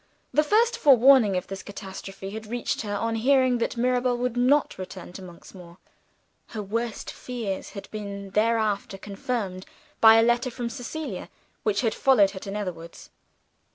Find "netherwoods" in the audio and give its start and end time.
12.49-13.11